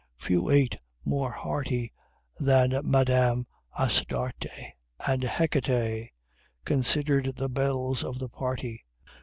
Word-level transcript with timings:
Few 0.17 0.49
ate 0.49 0.79
more 1.05 1.31
hearty 1.31 1.93
Than 2.39 2.73
Madame 2.83 3.45
Astarte, 3.79 4.47
And 5.07 5.21
Hecate, 5.23 6.09
considered 6.65 7.35
the 7.35 7.49
Belles 7.49 8.03
of 8.03 8.17
the 8.17 8.27
party. 8.27 8.83